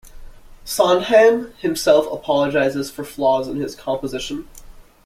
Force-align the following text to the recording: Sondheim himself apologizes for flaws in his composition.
Sondheim 0.65 1.53
himself 1.59 2.11
apologizes 2.11 2.89
for 2.89 3.03
flaws 3.03 3.47
in 3.47 3.57
his 3.57 3.75
composition. 3.75 4.47